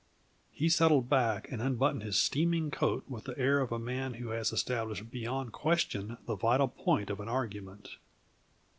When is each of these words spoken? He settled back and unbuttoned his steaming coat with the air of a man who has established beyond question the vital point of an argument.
He 0.51 0.67
settled 0.67 1.09
back 1.09 1.51
and 1.51 1.61
unbuttoned 1.61 2.01
his 2.01 2.17
steaming 2.19 2.71
coat 2.71 3.05
with 3.07 3.25
the 3.25 3.37
air 3.37 3.59
of 3.59 3.71
a 3.71 3.77
man 3.77 4.15
who 4.15 4.29
has 4.29 4.51
established 4.51 5.11
beyond 5.11 5.51
question 5.53 6.17
the 6.25 6.33
vital 6.35 6.69
point 6.69 7.11
of 7.11 7.19
an 7.19 7.29
argument. 7.29 7.97